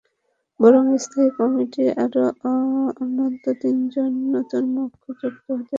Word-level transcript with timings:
বরং 0.59 0.83
স্থায়ী 1.03 1.29
কমিটিতে 1.37 1.85
আরও 2.03 2.23
অন্তত 3.01 3.45
তিনজন 3.61 4.11
নতুন 4.33 4.63
মুখ 4.75 4.89
যুক্ত 5.11 5.21
হতে 5.23 5.39
পারেন। 5.45 5.67